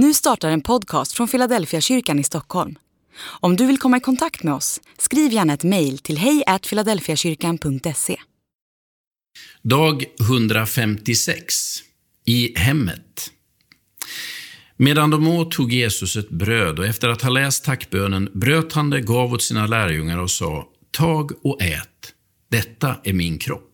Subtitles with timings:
[0.00, 2.78] Nu startar en podcast från Philadelphia kyrkan i Stockholm.
[3.20, 8.16] Om du vill komma i kontakt med oss, skriv gärna ett mejl till hejfiladelfiakyrkan.se.
[9.62, 11.54] Dag 156
[12.26, 13.30] i hemmet.
[14.76, 18.90] Medan de åt tog Jesus ett bröd och efter att ha läst tackbönen bröt han
[18.90, 22.12] det, gav åt sina lärjungar och sa Tag och ät,
[22.50, 23.67] detta är min kropp.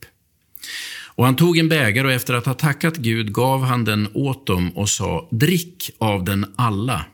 [1.15, 4.47] Och han tog en bägare och efter att ha tackat Gud gav han den åt
[4.47, 7.07] dem och sa, drick av den alla.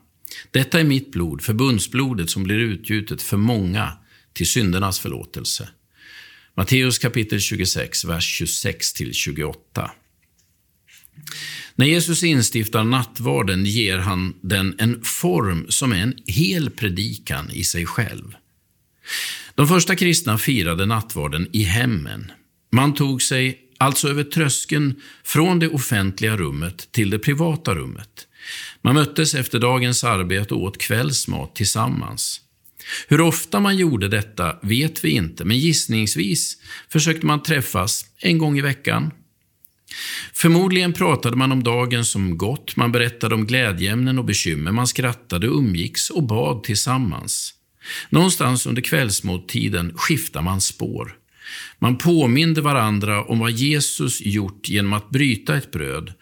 [0.50, 3.92] Detta är mitt blod, förbundsblodet som blir utgjutet för många
[4.32, 5.68] till syndernas förlåtelse.
[6.56, 9.54] Matteus kapitel 26, vers 26-28.
[11.74, 17.64] När Jesus instiftar nattvarden ger han den en form som är en hel predikan i
[17.64, 18.34] sig själv.
[19.54, 22.32] De första kristna firade nattvarden i hemmen.
[22.72, 24.94] Man tog sig alltså över tröskeln
[25.24, 28.26] från det offentliga rummet till det privata rummet.
[28.82, 32.40] Man möttes efter dagens arbete och åt kvällsmat tillsammans.
[33.08, 36.56] Hur ofta man gjorde detta vet vi inte, men gissningsvis
[36.88, 39.10] försökte man träffas en gång i veckan.
[40.32, 45.46] Förmodligen pratade man om dagen som gått, man berättade om glädjeämnen och bekymmer, man skrattade,
[45.46, 47.54] umgicks och bad tillsammans.
[48.08, 51.19] Någonstans under kvällsmåltiden skiftar man spår.
[51.78, 56.12] Man påminde varandra om vad Jesus gjort genom att bryta ett bröd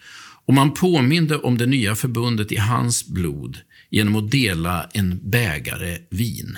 [0.45, 3.57] och man påminde om det nya förbundet i hans blod
[3.89, 6.57] genom att dela en bägare vin.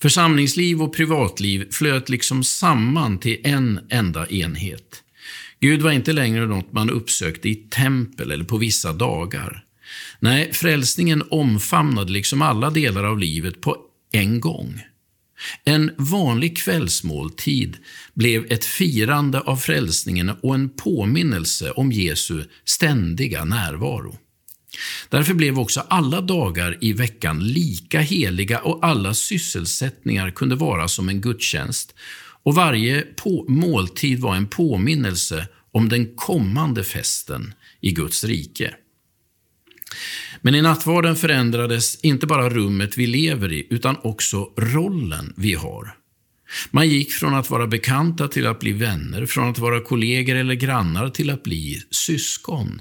[0.00, 5.02] Församlingsliv och privatliv flöt liksom samman till en enda enhet.
[5.60, 9.64] Gud var inte längre något man uppsökte i tempel eller på vissa dagar.
[10.18, 13.76] Nej, frälsningen omfamnade liksom alla delar av livet på
[14.12, 14.82] en gång.
[15.64, 17.76] En vanlig kvällsmåltid
[18.14, 24.18] blev ett firande av frälsningen och en påminnelse om Jesu ständiga närvaro.
[25.08, 31.08] Därför blev också alla dagar i veckan lika heliga och alla sysselsättningar kunde vara som
[31.08, 31.94] en gudstjänst
[32.42, 33.04] och varje
[33.48, 38.74] måltid var en påminnelse om den kommande festen i Guds rike.
[40.40, 45.94] Men i nattvarden förändrades inte bara rummet vi lever i, utan också rollen vi har.
[46.70, 50.54] Man gick från att vara bekanta till att bli vänner, från att vara kollegor eller
[50.54, 52.80] grannar till att bli syskon.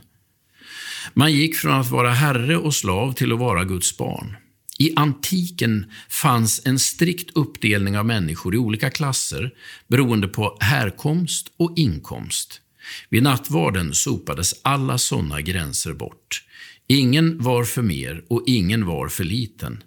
[1.14, 4.36] Man gick från att vara herre och slav till att vara Guds barn.
[4.80, 9.52] I antiken fanns en strikt uppdelning av människor i olika klasser
[9.88, 12.62] beroende på härkomst och inkomst.
[13.10, 16.44] Vid nattvarden sopades alla sådana gränser bort.
[16.92, 19.84] Ingen var för mer och ingen var för liten.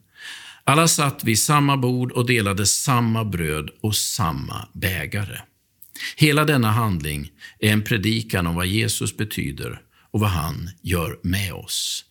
[0.65, 5.41] Alla satt vid samma bord och delade samma bröd och samma bägare.
[6.17, 9.81] Hela denna handling är en predikan om vad Jesus betyder
[10.11, 12.05] och vad han gör med oss.